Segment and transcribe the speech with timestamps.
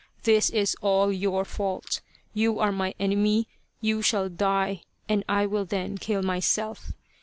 [0.23, 2.01] This is all your fault.
[2.33, 3.47] You are my enemy,
[3.81, 4.81] you shall die!
[5.07, 6.93] and I will then kill myself.